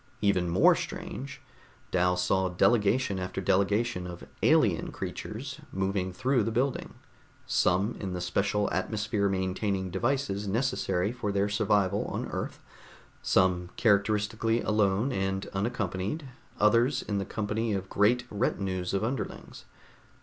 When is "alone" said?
14.63-15.11